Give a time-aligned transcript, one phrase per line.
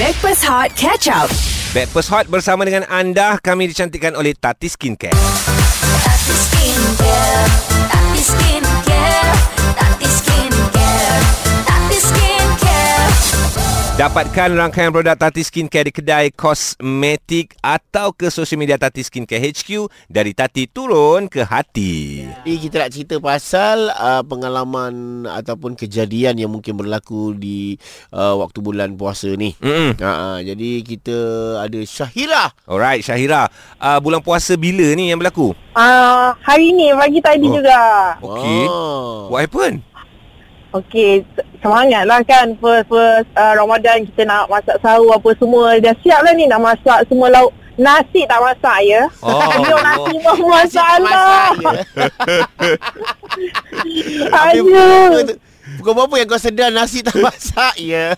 [0.00, 1.28] Backpass Hot Catch Up.
[1.76, 3.36] Backpast Hot bersama dengan anda.
[3.36, 5.12] Kami dicantikkan oleh Tati Skincare.
[5.12, 7.44] Tati Skincare,
[7.92, 8.61] Tati Skincare,
[13.92, 19.84] Dapatkan rangkaian produk Tati Skincare di kedai kosmetik Atau ke social media Tati Skincare HQ
[20.08, 26.48] Dari Tati turun ke hati Jadi kita nak cerita pasal uh, pengalaman ataupun kejadian yang
[26.48, 27.76] mungkin berlaku di
[28.16, 29.52] uh, waktu bulan puasa ni.
[29.60, 30.00] Mm-mm.
[30.00, 31.16] Ha, uh, jadi kita
[31.60, 32.48] ada Syahira.
[32.64, 35.52] Alright Syahira uh, Bulan puasa bila ni yang berlaku?
[35.76, 37.52] Ah, hari ni pagi tadi Oh.
[37.52, 37.56] oh.
[37.60, 37.80] juga.
[38.24, 39.16] Okey Oh.
[39.28, 39.84] What happened?
[40.72, 45.76] Okey, se- semangat lah kan first first uh, Ramadan kita nak masak sahur apa semua.
[45.78, 47.52] Dah siap lah ni nak masak semua lauk.
[47.74, 49.08] Nasi tak masak ya.
[49.20, 49.48] Oh.
[49.58, 51.48] Nasi pun Masak masalah.
[51.54, 51.72] je.
[54.28, 54.68] Habis Aduh.
[54.68, 55.40] pukul-
[55.82, 58.12] berapa yang kau sedar nasi tak masak ya?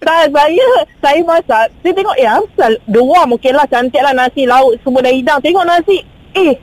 [0.00, 0.68] Tak, saya
[0.98, 1.68] saya masak.
[1.78, 5.38] Saya tengok ya, asal dua okey lah cantik lah nasi lauk semua dah hidang.
[5.38, 6.00] Tengok nasi.
[6.32, 6.56] Eh,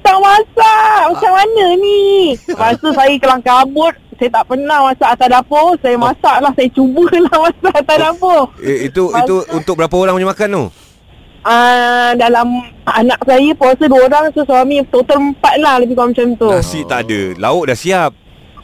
[0.00, 1.00] tak masak.
[1.10, 2.32] Macam mana ni?
[2.38, 3.92] Lepas tu saya kelang kabut.
[4.18, 5.78] Saya tak pernah masak atas dapur.
[5.78, 6.52] Saya masak lah.
[6.58, 8.40] Saya cubalah masak atas dapur.
[8.58, 10.64] Eh, itu itu untuk berapa orang punya makan tu?
[11.48, 16.34] Uh, dalam anak saya puasa dua orang so suami total empat lah lebih kurang macam
[16.34, 16.50] tu.
[16.50, 18.10] Nasi tak ada Lauk dah siap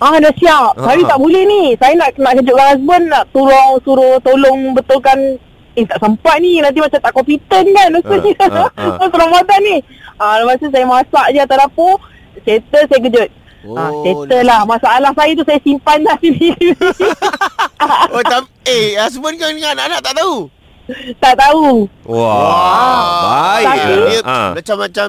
[0.02, 0.74] Ah dah siap.
[0.74, 0.90] Ah.
[0.90, 1.62] Saya tak boleh ni.
[1.78, 5.38] Saya nak nak kejutkan husband nak tolong suruh tolong betulkan
[5.74, 8.32] eh tak sempat ni nanti macam tak competent kan rasanya.
[8.42, 8.96] Ah, ah, ah.
[8.98, 9.76] Masa Ramadan ni.
[10.18, 11.94] Ah lepas tu saya masak je atas dapur.
[12.42, 13.28] Settle saya kejut.
[13.64, 14.60] Oh, ah, Oh, settle lah.
[14.62, 16.52] Masalah saya tu saya simpan dah sini.
[18.08, 20.48] Oh, tam, eh, husband kau dengan anak-anak tak tahu?
[21.16, 21.88] tak tahu.
[22.04, 23.24] Wah
[23.56, 24.50] Baik Tapi- Dia Ah.
[24.52, 25.06] macam-macam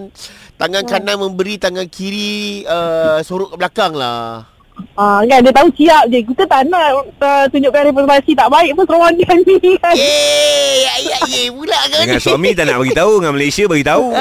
[0.56, 4.47] tangan kanan memberi, tangan kiri uh, sorok ke belakang lah.
[4.92, 6.19] Ah kan dia tahu siap je.
[6.19, 6.84] Kita tak nak
[7.16, 9.95] uh, tunjukkan reputasi tak baik pun Ramadan ni kan.
[9.95, 13.86] Eh, ya, ya, ya, pula kau Dengan suami tak nak bagi tahu Dengan Malaysia bagi
[13.88, 14.06] tahu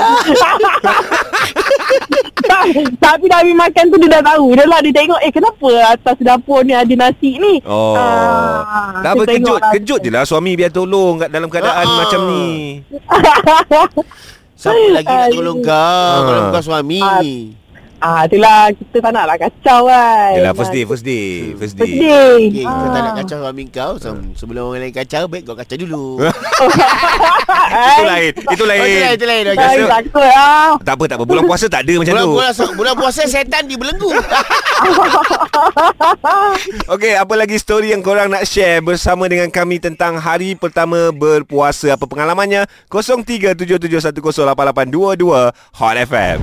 [3.04, 4.46] Tapi dah habis makan tu dia dah tahu.
[4.52, 7.54] Dia lah dia tengok eh kenapa atas dapur ni ada nasi ni.
[7.64, 9.70] Oh Ah, Tak apa kejut lah.
[9.72, 11.96] Kejut je lah Suami biar tolong kat Dalam keadaan Ah.
[11.96, 12.46] macam ni
[14.54, 16.18] Siapa lagi nak tolong kau Ah.
[16.22, 17.00] kalau bukan suami?
[17.00, 17.20] Ah.
[18.04, 20.30] Ah itulah kita tak nak lah kacau kan.
[20.36, 22.36] Yelah first day First day First First day day.
[22.52, 23.14] Okay, kau tak nak Ah.
[23.16, 26.18] kacau suami kau Se- Sebelum orang lain kacau Baik kau kacau dulu
[27.88, 29.42] Itu lain Itu Oh, lain itu lain, itu lain.
[29.48, 30.68] Okay, so- takut ah.
[30.78, 33.62] Tak apa tak apa Bulan puasa tak ada macam Bulan, tu bulan, bulan puasa setan
[33.64, 34.10] dibelenggu
[36.86, 41.92] Okey, apa lagi story yang korang nak share bersama dengan kami tentang hari pertama berpuasa?
[41.92, 42.64] Apa pengalamannya?
[42.88, 46.38] 0377108822 Hot FM.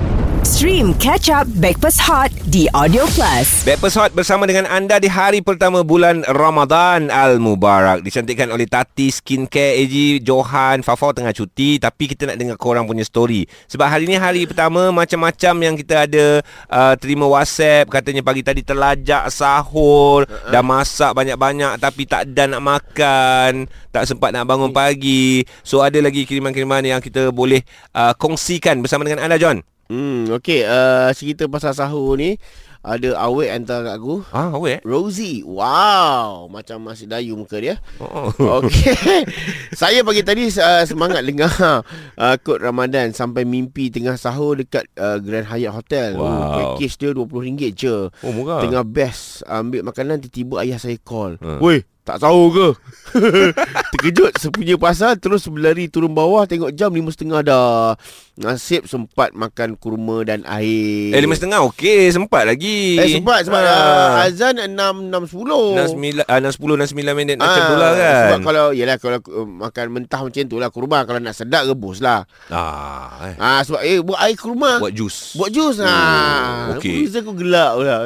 [0.62, 3.66] Stream Catch Up Backpass Hot di Audio Plus.
[3.66, 8.06] Backpast Hot bersama dengan anda di hari pertama bulan Ramadan Al-Mubarak.
[8.06, 11.82] Dicantikkan oleh Tati Skincare, AG, Johan, Fafau tengah cuti.
[11.82, 13.42] Tapi kita nak dengar korang punya story.
[13.66, 17.90] Sebab hari ni hari pertama macam-macam yang kita ada uh, terima WhatsApp.
[17.90, 20.30] Katanya pagi tadi terlajak sahur.
[20.30, 20.46] Uh-huh.
[20.54, 23.66] Dah masak banyak-banyak tapi tak ada nak makan.
[23.90, 25.42] Tak sempat nak bangun pagi.
[25.66, 27.66] So ada lagi kiriman-kiriman yang kita boleh
[27.98, 29.66] uh, kongsikan bersama dengan anda John.
[29.90, 30.66] Hmm, okay.
[30.66, 32.38] Uh, cerita pasal sahur ni.
[32.82, 34.26] Ada awet antara kat aku.
[34.34, 34.82] Ah, awet.
[34.82, 35.46] Rosie.
[35.46, 36.50] Wow.
[36.50, 37.78] Macam masih dayu muka dia.
[38.02, 38.34] Oh.
[38.58, 38.98] Okey.
[39.80, 45.22] Saya pagi tadi uh, semangat dengar uh, kod Ramadan sampai mimpi tengah sahur dekat uh,
[45.22, 46.18] Grand Hyatt Hotel.
[46.18, 46.26] Wow.
[46.26, 47.96] Oh, package dia RM20 je.
[48.10, 48.58] Oh, murah.
[48.66, 51.38] Tengah best ambil makanan tiba-tiba ayah saya call.
[51.38, 51.62] Ha.
[51.62, 52.68] Woi, tak sahur ke?
[53.92, 57.94] Terkejut sepunya pasal terus berlari turun bawah tengok jam 5.30 dah.
[58.34, 61.12] Nasib sempat makan kurma dan air.
[61.12, 62.96] Eh lima setengah okey sempat lagi.
[62.96, 64.18] Eh sempat sebab Ah.
[64.18, 65.76] uh, azan 6 6.10.
[65.76, 68.16] Enam sembilan, ah, enam sepuluh, enam sembilan minit macam Ah, tu lah kan.
[68.24, 72.00] Sebab kalau Yelah kalau uh, Makan mentah macam tu lah Kurma Kalau nak sedap rebus
[72.00, 73.36] lah Ah, eh.
[73.36, 75.36] Ah Sebab eh Buat air kurma Buat jus.
[75.36, 76.72] Buat jus ah.
[76.74, 77.04] okey.
[77.04, 77.96] Beza aku gelak pula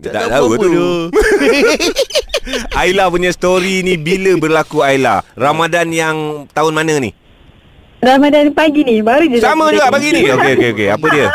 [0.00, 0.70] Tak tahu apa-apa tu.
[0.72, 0.88] tu.
[2.78, 5.20] Aila punya story ni bila berlaku Aila?
[5.36, 6.16] Ramadan yang
[6.50, 7.12] tahun mana ni?
[8.00, 10.24] Ramadan pagi ni baru je Sama juga pagi ni.
[10.24, 10.88] Okey okey okey.
[10.88, 11.26] Apa dia?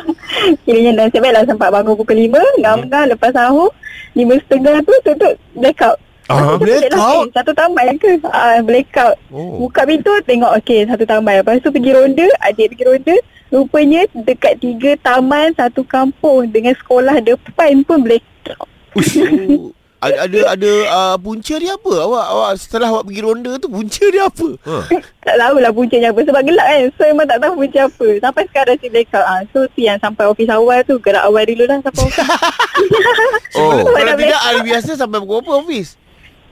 [0.64, 3.70] Kiranya dah sebab lah sempat bangun pukul 5 Ngam-ngam lepas sahur
[4.12, 5.96] Lima setengah tu tutup blackout
[6.30, 7.24] Ah, Lepas tu balik lah, blackout?
[7.26, 7.52] eh, Satu
[7.98, 9.58] ke ah, Blackout Oh.
[9.60, 13.16] Buka pintu tengok okey satu tambal Lepas tu pergi ronda Adik pergi ronda
[13.52, 18.68] Rupanya dekat tiga taman Satu kampung Dengan sekolah depan pun blackout.
[20.02, 21.94] Ada ada, ada uh, punca dia apa?
[21.94, 24.48] Awak awak setelah awak pergi ronda tu punca dia apa?
[24.66, 24.76] Ha.
[25.22, 28.76] Tak tahulah puncanya apa Sebab gelap kan So memang tak tahu punca apa Sampai sekarang
[28.82, 29.40] si blackout ah.
[29.54, 32.18] So tu yang sampai office awal tu Gerak awal dulu lah Sampai office
[33.62, 33.78] Oh.
[33.78, 35.90] Sebab Kalau tidak hari biasa sampai pukul apa office?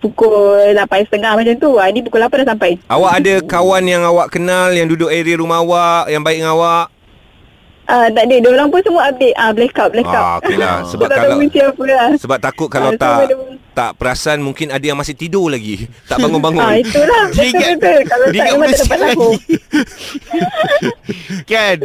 [0.01, 1.71] pukul 8.30 macam tu.
[1.77, 2.81] Ah, ni pukul 8 dah sampai.
[2.89, 6.89] Awak ada kawan yang awak kenal yang duduk area rumah awak yang baik dengan awak?
[7.91, 8.37] Ah, tak ada.
[8.37, 9.35] Dia orang pun semua update.
[9.35, 10.23] Ah, blackout, blackout.
[10.23, 10.77] Ah, okey lah.
[10.91, 12.07] Sebab tak kalau apa lah.
[12.15, 15.91] sebab takut kalau Ah, tak dia- tak perasan mungkin ada yang masih tidur lagi.
[16.05, 16.63] Tak bangun-bangun.
[16.63, 17.25] Ah, itulah.
[17.29, 18.01] Dia Betul, ingat- betul.
[18.05, 19.31] Kalau dia tak memang benda tak dapat sial aku.
[21.51, 21.77] Kan?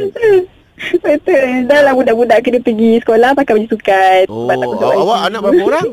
[0.95, 1.43] Betul.
[1.65, 4.21] Dah lah budak-budak kena pergi sekolah pakai baju sukan.
[4.27, 5.87] Oh, Sebab takut awak, awak anak berapa orang?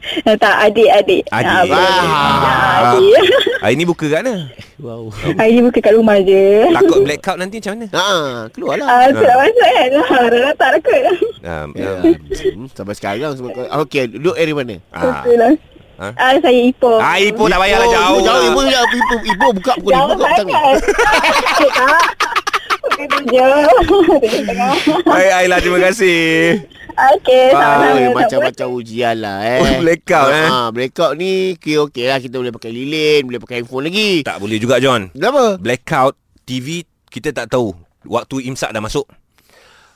[0.00, 1.22] Eh, tak, adik-adik.
[1.28, 1.44] Adik.
[1.46, 1.76] Ah, betul.
[1.76, 2.38] Ah.
[2.40, 3.20] Ah, adik.
[3.60, 4.48] Hari ni buka kat mana?
[4.76, 5.12] Wow.
[5.12, 6.64] Hari ni buka kat rumah je.
[6.70, 7.86] Takut blackout nanti macam mana?
[7.90, 8.04] Ha,
[8.50, 8.86] keluarlah.
[8.86, 9.90] Ah, tu nak masuk kan?
[10.00, 11.02] Ah, dah tak takut.
[11.40, 11.92] Um, Ya.
[12.52, 13.64] um, sampai sekarang semua kau.
[13.64, 14.76] Ah, Okey, duduk area mana?
[14.90, 15.20] ah.
[15.20, 15.52] Betul lah.
[16.00, 16.32] Ah.
[16.34, 16.96] Saya Ipoh.
[16.96, 18.18] Ah, Ipoh tak payahlah jauh.
[18.18, 20.48] Jauh, ibu, jauh, ibu, ibu buka pukul Jauh ibu kat petang.
[20.48, 20.64] tak.
[22.80, 23.64] Tujuh.
[24.16, 24.72] Tujuh tengah.
[25.04, 26.64] Baik Aila, terima kasih.
[27.00, 28.12] Okey, sama-sama.
[28.12, 29.60] Macam-macam ujian lah eh.
[29.64, 30.48] Oh, blackout, eh.
[30.48, 34.20] Ha, blackout ni okey okey lah kita boleh pakai lilin, boleh pakai handphone lagi.
[34.20, 35.08] Tak boleh juga John.
[35.16, 35.56] Kenapa?
[35.56, 36.14] Blackout
[36.44, 37.72] TV kita tak tahu
[38.04, 39.08] waktu imsak dah masuk.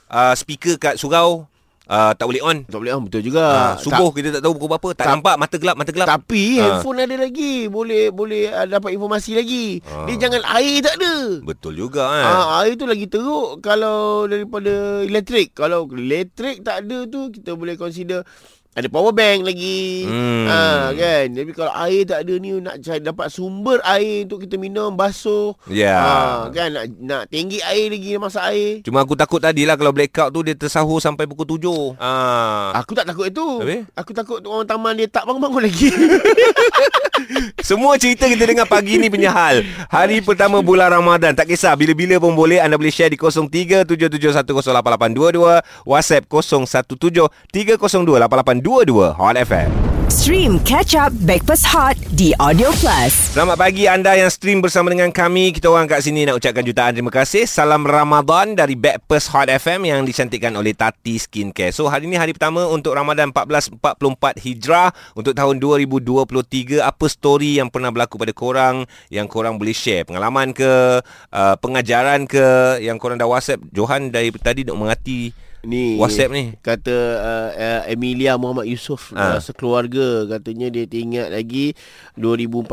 [0.08, 1.48] Uh, speaker kat surau
[1.86, 2.56] uh, tak boleh on.
[2.64, 3.44] Tak boleh ah betul juga.
[3.44, 4.88] Uh, subuh kita tak tahu pukul berapa.
[4.92, 6.08] Tak, tak- nampak mata gelap, mata gelap.
[6.08, 6.78] Tapi Ah.
[6.78, 7.54] handphone ada lagi.
[7.66, 9.80] Boleh boleh uh, dapat informasi lagi.
[9.84, 10.06] Ah.
[10.06, 11.14] Dia jangan air tak ada.
[11.40, 12.24] Betul juga kan.
[12.24, 14.72] Ah, air tu lagi teruk kalau daripada
[15.02, 15.52] elektrik.
[15.52, 18.24] Kalau elektrik tak ada tu kita boleh consider
[18.74, 20.02] ada power bank lagi.
[20.02, 20.50] Hmm.
[20.50, 21.30] Ah kan.
[21.30, 25.54] Tapi kalau air tak ada ni nak cari dapat sumber air untuk kita minum basuh.
[25.70, 25.94] Ya.
[25.94, 28.82] Ah kan nak nak tinggi air lagi masak air.
[28.82, 32.02] Cuma aku takut tadi lah kalau blackout tu dia tersahur sampai pukul 7.
[32.02, 32.74] Ah.
[32.82, 33.46] Aku tak takut itu.
[33.62, 33.86] Habis?
[33.94, 35.88] Aku takut orang taman dia tak bangun-bangun lagi.
[37.62, 39.64] Semua cerita kita dengar pagi ni punya hal.
[39.88, 41.32] Hari pertama bulan Ramadan.
[41.32, 49.93] Tak kisah bila-bila pun boleh anda boleh share di 0377108822, WhatsApp 0173028822 Hot FM.
[50.12, 53.32] Stream Catch Up Backpass Hot di Audio Plus.
[53.32, 55.48] Selamat pagi anda yang stream bersama dengan kami.
[55.56, 57.48] Kita orang kat sini nak ucapkan jutaan terima kasih.
[57.48, 61.72] Salam Ramadan dari Backpast Hot FM yang dicantikkan oleh Tati Skincare.
[61.72, 66.84] So hari ni hari pertama untuk Ramadan 1444 Hijrah untuk tahun 2023.
[66.84, 70.04] Apa story yang pernah berlaku pada korang yang korang boleh share?
[70.04, 71.00] Pengalaman ke,
[71.32, 73.64] uh, pengajaran ke yang korang dah WhatsApp?
[73.72, 75.32] Johan dari tadi nak mengerti
[75.64, 76.44] Ni WhatsApp ni.
[76.60, 79.36] Kata uh, uh, Emilia Muhammad Yusof Ah.
[79.36, 81.72] uh, sekeluarga katanya dia teringat lagi
[82.14, 82.68] 2014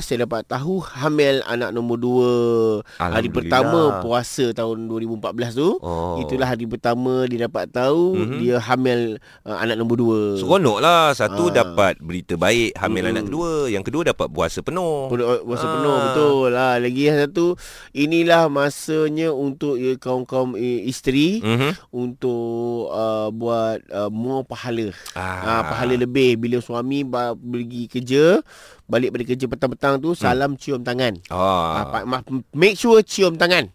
[0.00, 5.76] saya dapat tahu hamil anak nombor 2 hari pertama puasa tahun 2014 tu.
[5.80, 6.18] Oh.
[6.18, 8.20] Itulah hari pertama dia dapat tahu Mhm.
[8.22, 8.38] mm-hmm.
[8.38, 9.00] dia hamil
[9.42, 10.40] uh, anak nombor 2.
[10.40, 11.10] Seronok lah.
[11.12, 11.64] Satu Ah.
[11.64, 13.10] dapat berita baik hamil Mm.
[13.10, 13.50] anak kedua.
[13.66, 15.10] Yang kedua dapat puasa penuh.
[15.42, 15.72] Puasa Ah.
[15.74, 16.74] penuh betul lah.
[16.78, 17.46] Lagi satu
[17.92, 21.70] inilah masanya untuk ya, kaum-kaum eh, isteri Mhm.
[21.90, 22.35] untuk
[22.88, 24.92] uh, buat uh, more pahala.
[25.12, 25.62] Ah.
[25.62, 25.62] Ah.
[25.68, 28.40] pahala lebih bila suami ba- pergi kerja,
[28.86, 31.18] balik dari kerja petang-petang tu salam cium tangan.
[31.28, 31.38] Oh.
[31.38, 32.04] Ah.
[32.04, 33.68] ma- make sure cium tangan.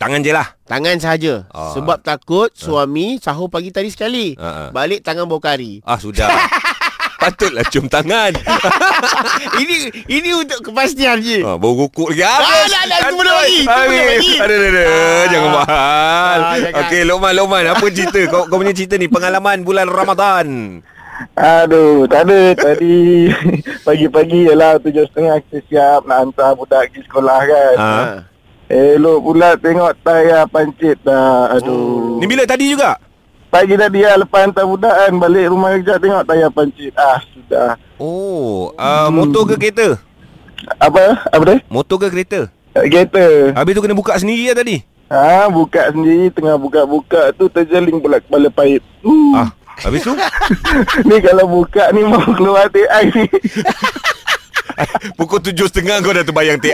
[0.00, 0.56] Tangan je lah.
[0.64, 1.44] Tangan sahaja.
[1.52, 1.76] Ah.
[1.76, 4.32] Sebab takut suami sahur pagi tadi sekali.
[4.40, 4.72] Ah.
[4.72, 5.84] Balik tangan bau kari.
[5.84, 6.24] Ah sudah.
[7.20, 8.32] Patutlah cium tangan.
[9.62, 11.44] ini ini untuk kepastian je.
[11.44, 12.24] Ah, bau gukuk lagi.
[12.24, 14.34] Ah, dah, dah, itu belum lagi, itu belum lagi.
[14.40, 14.82] Ada, ada, ada.
[14.88, 15.24] Ah.
[15.28, 16.38] Jangan mahal.
[16.40, 16.80] Ah.
[16.80, 17.64] Okey, Lokman, Lokman.
[17.76, 18.20] Apa cerita?
[18.32, 20.80] Kau, kau punya cerita ni, pengalaman bulan Ramadan.
[21.36, 22.56] Aduh, tak ada.
[22.56, 23.28] Tadi
[23.86, 27.76] pagi-pagi ialah tujuh setengah kita siap nak hantar budak pergi sekolah kan.
[27.76, 27.90] Ha.
[27.92, 28.18] Ah.
[28.70, 31.52] Elok pula tengok tayar pancit dah.
[31.52, 32.16] Aduh.
[32.16, 32.96] Ni bila tadi juga?
[33.50, 36.94] Pagi tadi lah lepas hantar budak kan balik rumah kerja tengok tayar pancit.
[36.94, 37.74] Ah, sudah.
[37.98, 39.98] Oh, uh, motor ke kereta?
[40.78, 41.18] Apa?
[41.26, 41.56] Apa dia?
[41.66, 42.46] Motor ke kereta?
[42.70, 43.50] Kereta.
[43.58, 44.76] Habis tu kena buka sendiri lah tadi.
[45.10, 48.86] Ha, buka sendiri tengah buka-buka tu terjeling pula kepala paip.
[49.02, 49.34] Uh.
[49.34, 49.50] Ah,
[49.82, 50.14] habis tu?
[51.10, 53.26] ni kalau buka ni mau keluar TI ni.
[55.18, 56.72] Pukul tujuh setengah kau dah terbayang TI.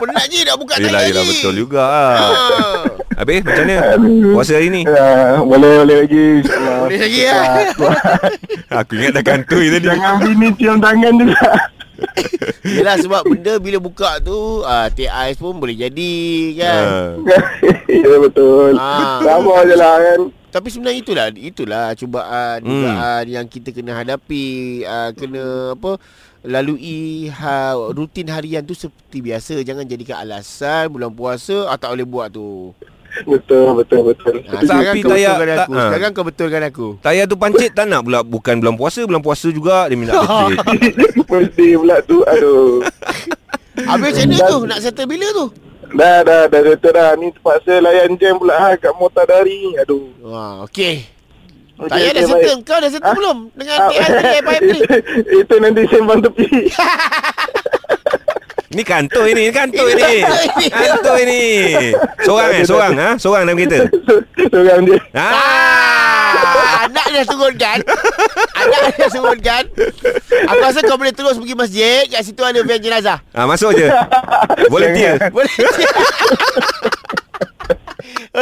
[0.00, 1.30] Penat je nak buka Yelah, tangan yelah, ni.
[1.30, 1.82] betul juga.
[1.84, 2.95] Ah.
[3.16, 3.76] Habis, macam mana?
[4.36, 4.82] Puasa hari ni?
[4.84, 6.26] Ya, boleh boleh lagi.
[6.86, 7.40] Boleh lagi, ya.
[8.84, 9.88] Aku ingat dah kantoi tadi.
[9.88, 11.48] Jangan bini cium tangan juga.
[12.76, 16.14] Yelah sebab benda bila buka tu ah, TI pun boleh jadi
[16.60, 16.84] kan.
[16.84, 17.08] Ah.
[17.88, 18.76] ya betul.
[18.76, 19.24] Ah.
[19.24, 20.20] Sama je lah kan.
[20.52, 22.68] Tapi sebenarnya itulah itulah cubaan Hmm.
[22.68, 24.46] dugaan yang kita kena hadapi
[24.84, 25.96] uh, kena apa
[26.46, 32.06] lalui ha, rutin harian tu seperti biasa jangan jadikan alasan bulan puasa ah, tak boleh
[32.06, 32.76] buat tu.
[33.24, 34.34] Betul betul betul.
[34.42, 35.72] Ha, Tapi sekarang kau tayar- betulkan tak- aku.
[35.72, 35.84] ah.
[35.86, 36.86] Sekarang kau betulkan aku.
[37.00, 40.58] Tayar tu pancit tak nak pula Bukan bulan puasa Bulan puasa juga Dia minta pancit
[41.22, 42.84] Mesti pula tu aduh.
[43.78, 44.58] Habis macam mana tu?
[44.66, 45.46] Nak settle bila tu?
[45.88, 47.14] Dah dah dah betul dah.
[47.14, 49.76] Ni terpaksa layan jam pula ha kat motor dari.
[49.78, 50.10] Aduh.
[50.20, 51.04] Wah, okey.
[51.78, 52.58] Tak payah dah settle.
[52.62, 53.38] Kau dah settle belum?
[53.52, 53.96] Dengan Ah, ni.
[54.58, 54.76] itu,
[55.36, 56.48] itu nanti sembang tepi.
[58.76, 60.20] Ni kantor ini, kantor ini.
[60.68, 61.40] Kantor ini.
[62.20, 63.16] Seorang eh, seorang ha?
[63.16, 63.88] Seorang dalam kereta.
[64.52, 65.00] Seorang dia.
[65.16, 65.32] Ah.
[65.32, 67.80] Ah, anak dia turunkan.
[68.52, 69.64] Anak dia turunkan.
[70.52, 72.04] Aku rasa kau boleh terus pergi masjid.
[72.04, 73.24] Kat situ ada van jenazah.
[73.32, 73.88] Ah, masuk je.
[74.68, 75.32] Volunteer.
[75.32, 75.48] Boleh?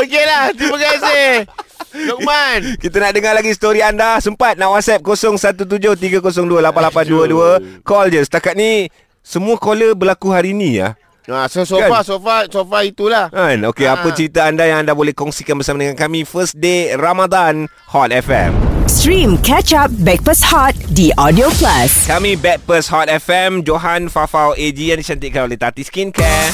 [0.02, 0.50] Okeylah.
[0.58, 1.46] Terima kasih.
[1.94, 2.74] Lukman.
[2.82, 8.90] Kita nak dengar lagi story anda Sempat nak whatsapp 0173028822 Call je Setakat ni
[9.24, 11.00] Semua caller berlaku hari ni ya?
[11.24, 13.32] Ha, so, so far, so far, so far itulah.
[13.32, 13.64] Kan?
[13.64, 13.96] Okey Ah.
[13.96, 16.28] apa cerita anda Yang anda boleh kongsikan bersama dengan kami?
[16.28, 18.52] First day Ramadan Hot FM
[18.84, 22.04] Stream Catch Up Backpass Hot di Audio Plus.
[22.04, 26.52] Kami Backpers Hot FM Johan Fafau AG Yang dicantikkan oleh Tati Skincare,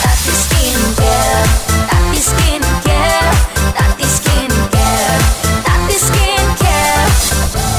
[0.00, 1.44] Tati Skincare,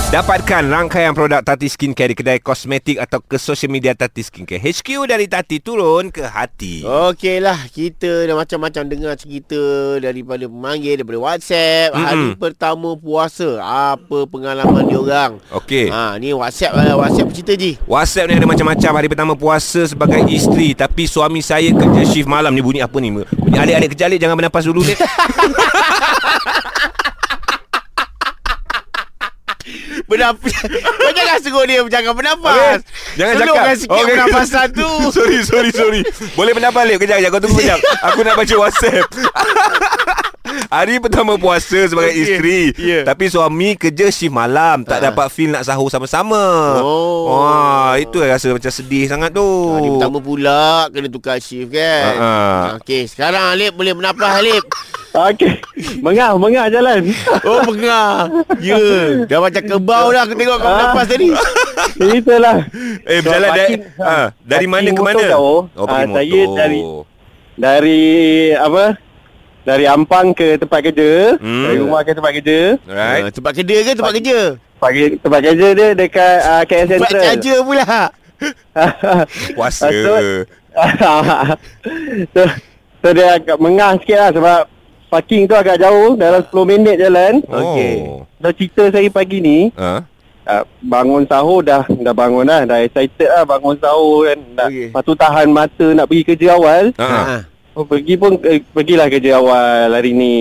[0.07, 5.03] Dapatkan rangkaian produk Tati Skincare Di kedai kosmetik Atau ke social media Tati Skincare HQ
[5.03, 9.59] dari Tati turun ke hati Okeylah, kita dah macam-macam dengar cerita
[9.99, 11.91] daripada pemanggil, daripada WhatsApp.
[11.91, 12.07] Mm-hmm.
[12.07, 15.31] Hari pertama puasa, apa pengalaman diorang.
[15.51, 17.75] Okey Ha, ni WhatsApp lah, WhatsApp cerita je.
[17.83, 22.55] WhatsApp ni ada macam-macam Hari pertama puasa sebagai isteri Tapi suami saya kerja shift malam
[22.55, 24.95] Ni bunyi apa ni Bunyi adik-adik kerja alik Jangan bernafas dulu ni
[30.07, 30.55] Bernafas.
[31.03, 32.79] Kau jangan suruh dia jangan bernafas.
[33.19, 34.13] Jangan Selokkan cakap sikit okay.
[34.15, 34.89] bernafasan tu.
[35.11, 36.01] Sorry sorry sorry
[36.37, 37.79] Boleh bernafas Lip Kejap kejap Kau tunggu kejap
[38.13, 39.05] Aku nak baca WhatsApp
[40.67, 42.99] Hari pertama puasa sebagai Okey, isteri ya.
[43.01, 45.03] Tapi suami kerja shift malam Tak Ha.
[45.07, 46.35] dapat feel nak sahur sama-sama
[46.77, 47.31] Oh.
[47.31, 52.03] Wah, Itu yang rasa macam sedih sangat tu Hari pertama pula kena tukar shift kan.
[52.13, 52.67] Ha, ha.
[52.77, 54.63] Okey, sekarang Alip boleh bernafas Alip.
[55.09, 55.49] Okey.
[55.97, 56.99] Mengah, mengah jalan.
[57.41, 58.27] Oh, pengah.
[58.59, 59.25] Ya, yeah.
[59.25, 60.73] dah macam kebau dah aku tengok kau Ah.
[60.75, 61.29] bernafas tadi.
[61.97, 62.57] Itulah.
[63.01, 65.25] Eh berjalan dari, Parking, ha, dari mana ke mana?
[65.33, 66.83] Oh Ah, motor saya dari-
[67.57, 68.01] Dari
[68.53, 69.06] apa?
[69.67, 71.35] Dari Ampang ke tempat kerja.
[71.43, 71.63] Hmm.
[71.67, 72.59] Dari rumah ke tempat kerja.
[72.87, 74.39] Alright Ha, tempat kerja ke tempat kerja?
[74.79, 77.25] Pagi tempat kerja dia dekat uh, KL Tempat Central.
[77.27, 77.83] kerja pula.
[79.59, 80.23] Puasa Patut.
[82.31, 82.41] so,
[83.03, 84.59] so dia agak mengah sikit lah sebab
[85.11, 87.33] parking tu agak jauh dalam 10 minit jalan.
[87.43, 87.93] Okey.
[88.07, 88.23] Oh.
[88.39, 89.99] So cerita saya pagi ni Ha?
[90.47, 94.39] uh, bangun sahur dah dah bangun dah dah excited lah bangun sahur kan.
[94.55, 94.95] Dah, Okey.
[94.95, 96.95] Lepas tu tahan mata nak pergi kerja awal.
[96.95, 97.43] Ha.
[97.77, 100.35] Oh, pergi pun eh, pergilah kerja awal hari ni.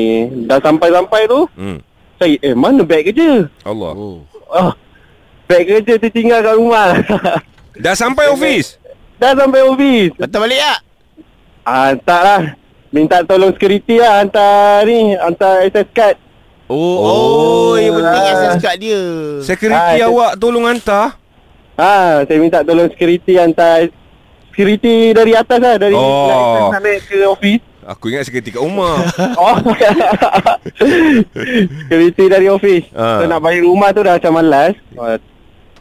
[0.45, 1.85] Dah sampai-sampai tu Hmm.
[2.17, 3.45] saya eh mana beg kerja?
[3.61, 3.93] Allah.
[3.93, 4.25] Oh.
[4.49, 4.73] Oh.
[5.45, 6.97] Beg kerja tertinggal kat rumah.
[7.85, 8.81] Dah sampai office?
[9.17, 10.13] dah sampai office.
[10.15, 10.79] Patut balik tak?
[11.63, 12.43] Ah, hantar lah.
[12.89, 15.13] Minta tolong security lah hantar ni.
[15.15, 16.17] Hantar access card.
[16.67, 16.97] Oh, Oh.
[17.05, 18.33] oh, yang penting Ah.
[18.33, 19.01] access card dia.
[19.41, 21.21] Security Ah, awak tolong hantar?
[21.77, 23.93] Ha, saya minta tolong security hantar
[24.57, 26.01] security dari atas lah dari Oh.
[26.33, 26.73] oh.
[26.73, 27.61] sampai ke office.
[27.87, 29.05] Aku ingat security kat rumah.
[29.37, 29.61] Oh.
[31.85, 32.89] security dari office.
[32.97, 33.21] Ah.
[33.21, 34.73] So nak balik rumah tu dah macam malas.
[34.97, 35.13] Oh,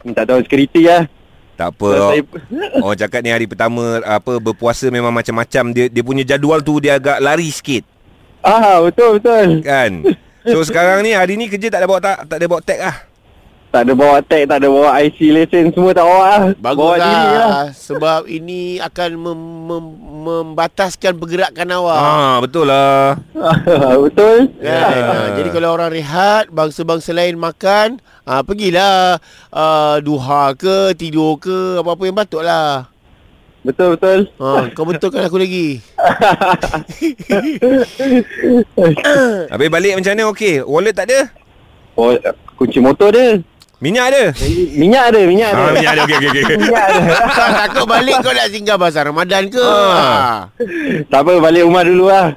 [0.04, 1.08] minta tolong security lah.
[1.56, 1.88] tak apa.
[1.88, 2.22] So, saya,
[2.84, 7.00] Orang cakap ni hari pertama apa berpuasa memang macam-macam dia dia punya jadual tu dia
[7.00, 7.80] agak lari sikit
[8.44, 9.64] ah, betul betul.
[9.64, 10.04] kan.
[10.44, 12.96] So sekarang ni hari ni kerja tak ada bawa tak tak ada bawa tag lah.
[13.74, 16.42] Tak ada bawa tag, tak ada bawa IC lesen semua tak bawa lah.
[16.56, 17.24] Bagus bawa lah.
[17.36, 17.64] lah.
[17.76, 19.84] Sebab ini akan mem, mem,
[20.24, 22.00] membataskan pergerakan awak.
[22.00, 23.20] Ah betul lah.
[24.06, 24.48] betul.
[24.62, 24.80] Kan?
[24.80, 29.20] Ha, jadi kalau orang rehat, bangsa-bangsa lain makan, ha, pergilah
[29.52, 32.88] uh, duha ke, tidur ke, apa-apa yang patut lah.
[33.66, 34.30] Betul betul.
[34.38, 35.82] Ha, kau betulkan aku lagi.
[39.52, 40.62] Habis balik macam mana okey?
[40.62, 41.34] Wallet tak ada?
[41.98, 42.14] Oh,
[42.54, 43.42] kunci motor dia.
[43.76, 44.32] Minyak ada?
[44.72, 45.60] Minyak ada, minyak ada.
[45.60, 46.56] Ah minyak ada okey okey okey.
[46.64, 47.00] Minyak ada.
[47.60, 49.60] Takut balik kau nak singgah bazar Ramadan ke?
[49.60, 50.48] Ah.
[50.48, 50.56] Ha.
[51.12, 52.32] tak apa, balik rumah dulu lah.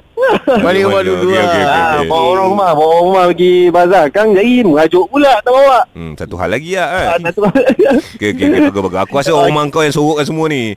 [0.60, 1.48] Balik rumah Okey, dulu okey, lah.
[1.48, 1.96] okey, okey.
[1.96, 4.04] Ah, bawa orang rumah, bawa orang rumah pergi bazar.
[4.12, 5.78] Kang jadi merajuk pula tak bawa.
[5.96, 7.08] Hmm, satu hal lagi lah kan.
[7.08, 9.00] Ah, satu Okey okey okey bagus bagus.
[9.00, 10.76] Aku rasa orang rumah kau yang sorokkan semua ni.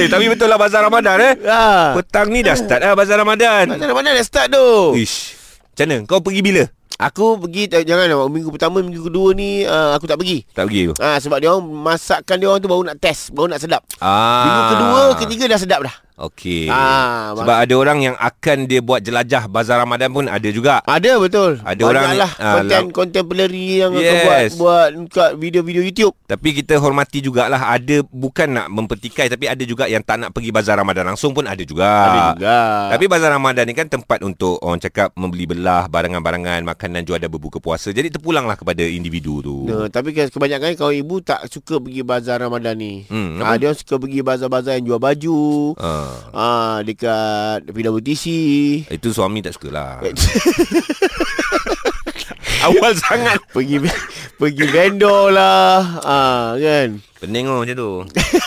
[0.00, 1.34] eh tapi betul lah bazar Ramadan eh.
[1.44, 1.92] Ha.
[1.92, 3.68] Petang ni dah start lah bazar Ramadan.
[3.68, 4.96] Bazar Ramadan dah start tu.
[4.96, 5.36] Ish.
[5.76, 5.96] Macam mana?
[6.08, 6.64] Kau pergi bila?
[6.96, 10.48] Aku pergi jangan lah, minggu pertama minggu kedua ni uh, aku tak pergi.
[10.56, 10.94] Tak pergi tu.
[10.96, 13.82] Ah sebab dia orang masakan dia orang tu baru nak test, baru nak sedap.
[14.00, 14.44] Ah.
[14.48, 16.05] Minggu kedua, ketiga dah sedap dah.
[16.16, 16.64] Okey.
[16.66, 20.80] Ah, Sebab ada orang yang akan dia buat jelajah bazar Ramadan pun ada juga.
[20.82, 21.60] Ada betul.
[21.60, 24.56] Ada orang- lah ah, konten lau- contemporary yang Yes.
[24.56, 26.16] buat buat kat video-video YouTube.
[26.24, 30.48] Tapi kita hormati jugalah ada bukan nak mempertikai tapi ada juga yang tak nak pergi
[30.48, 31.84] bazar Ramadan langsung pun ada juga.
[31.84, 32.56] Ada juga.
[32.90, 37.60] Tapi bazar Ramadan ni kan tempat untuk orang cakap membeli belah barangan-barangan makanan juadah berbuka
[37.60, 37.92] puasa.
[37.92, 39.68] Jadi terpulanglah kepada individu tu.
[39.68, 43.04] Nah, tapi ke- kebanyakan kawan ibu tak suka pergi bazar Ramadan ni.
[43.04, 45.76] Hmm, ah, dia suka pergi bazar-bazar yang jual baju.
[45.76, 46.04] Ah.
[46.32, 48.24] Ah, dekat PWTC.
[48.90, 49.92] Itu suami tak suka lah.
[52.66, 53.38] Awal sangat.
[53.54, 53.78] pergi
[54.40, 56.02] pergi vendor lah.
[56.02, 56.98] Ah, kan.
[57.20, 57.90] Pening oh macam tu.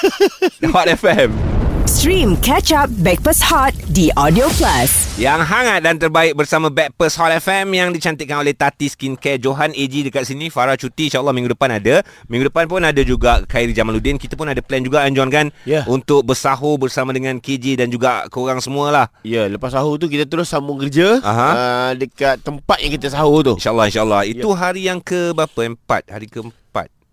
[0.75, 1.58] Hot FM.
[1.89, 5.09] Stream Catch Up Backpass Hot di Audio Plus.
[5.17, 10.05] Yang hangat dan terbaik bersama Backpast Hot FM yang dicantikkan oleh Tati Skincare Johan AG
[10.05, 10.53] dekat sini.
[10.53, 12.05] Farah cuti insyaAllah minggu depan ada.
[12.29, 14.21] Minggu depan pun ada juga Khairi Jamaluddin.
[14.21, 15.49] Kita pun ada plan juga Anjon kan.
[15.65, 15.81] Ya.
[15.89, 19.07] Untuk bersahur bersama dengan KJ dan juga korang semua lah.
[19.25, 21.49] Ya, lepas sahur tu kita terus sambung kerja Aha.
[21.49, 23.57] uh, dekat tempat yang kita sahur tu.
[23.57, 24.21] InsyaAllah insyaAllah.
[24.29, 25.65] Itu hari yang ke berapa?
[25.65, 26.05] Empat.
[26.13, 26.58] Hari keempat.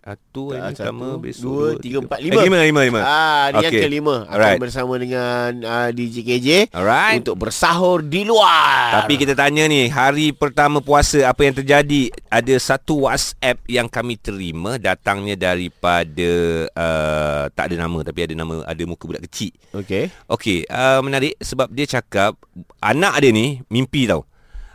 [0.07, 1.43] Satu, Ah, hari satu, pertama, besok.
[1.43, 2.41] dua, tiga, empat, Eh, lima.
[2.47, 3.01] lima, lima, lima.
[3.03, 3.59] Ah, Okey.
[3.59, 4.61] yang kelima akan Alright.
[4.63, 7.19] bersama dengan uh, DJ KJ Alright.
[7.19, 9.03] untuk bersahur di luar.
[9.03, 12.15] Tapi kita tanya ni, hari pertama puasa apa yang terjadi?
[12.31, 16.31] Ada satu WhatsApp yang kami terima datangnya daripada
[16.71, 19.51] uh, tak ada nama tapi ada nama ada muka budak kecil.
[19.75, 20.07] Okey.
[20.31, 22.39] Okey, uh, menarik sebab dia cakap
[22.79, 24.23] anak dia ni mimpi tau.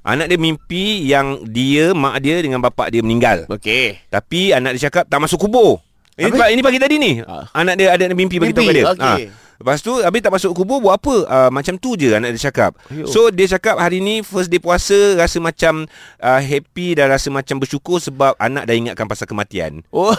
[0.01, 3.45] Anak dia mimpi yang dia, mak dia dengan bapak dia meninggal.
[3.45, 4.01] Okey.
[4.09, 5.77] Tapi anak dia cakap tak masuk kubur.
[6.17, 7.11] Ini, ini pagi tadi ni.
[7.21, 7.45] Ah.
[7.53, 9.29] Anak dia ada mimpi bagi tahu kat Mimpi, dia.
[9.61, 11.15] Lepas tu habis tak masuk kubur buat apa?
[11.29, 12.73] Uh, macam tu je anak dia cakap.
[12.89, 13.05] Ayuh.
[13.05, 15.85] So dia cakap hari ni first day puasa rasa macam
[16.17, 19.85] uh, happy dan rasa macam bersyukur sebab anak dah ingatkan pasal kematian.
[19.93, 20.09] Oh.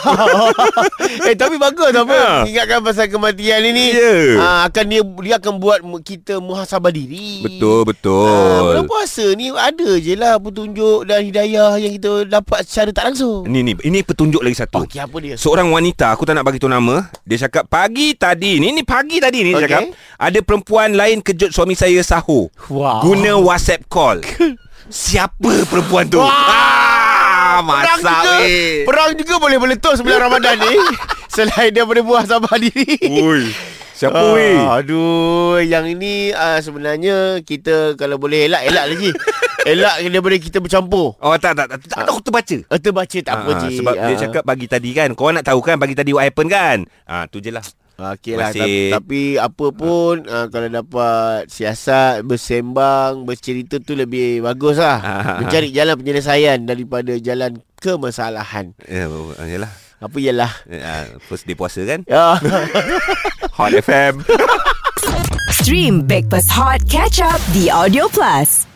[1.26, 2.14] eh tapi bagus apa?
[2.14, 2.46] Ha.
[2.46, 3.86] Ingatkan pasal kematian ini.
[3.90, 4.14] Ya.
[4.38, 7.42] Ah, akan dia dia akan buat kita muhasabah diri.
[7.42, 8.78] Betul betul.
[8.78, 13.42] bulan puasa ni ada je lah petunjuk dan hidayah yang kita dapat secara tak langsung.
[13.50, 14.86] Ni ni ini petunjuk lagi satu.
[14.86, 15.34] Okey, apa dia?
[15.34, 19.16] Seorang wanita Aku tak nak bagi tahu nama Dia cakap Pagi tadi ni Ni pagi
[19.16, 19.64] tadi ni Dia Okey.
[19.64, 19.82] cakap
[20.18, 23.00] Ada perempuan lain Kejut suami saya sahur Wow.
[23.00, 24.20] Guna WhatsApp call
[24.86, 26.28] Siapa perempuan tu Wah.
[26.28, 30.74] ah, Perang juga, weh perang juga boleh meletus bulan Ramadan ni.
[31.32, 32.96] Selain daripada muhasabah diri.
[33.06, 33.48] Ui
[33.92, 39.10] Siapa Ah, weh Aduh, yang ini uh, sebenarnya kita kalau boleh elak elak lagi.
[39.64, 41.14] elak daripada kita bercampur.
[41.16, 43.72] Oh tak tak tak, tak, tak Aku terbaca Uh, terbaca tak apa Ah, cik.
[43.78, 44.18] Sebab dia Ah.
[44.18, 47.38] cakap pagi tadi kan Korang nak tahu kan Pagi tadi what happen kan ah, Tu
[47.38, 47.62] je lah
[48.02, 54.82] Okey lah tapi, tapi apa pun uh, kalau dapat siasat bersembang bercerita tu lebih bagus
[54.82, 54.98] lah.
[54.98, 55.38] Ah.
[55.38, 58.74] mencari jalan penyelesaian daripada jalan kemasalahan.
[58.90, 59.06] Ya,
[59.38, 59.72] Yalah.
[60.02, 60.50] Apa ialah?
[60.82, 62.02] Ah, First day puasa kan?
[62.10, 62.34] Ya.
[63.58, 64.26] Hot FM
[65.54, 68.71] Stream Backpass Hot Catch Up di Audio Plus.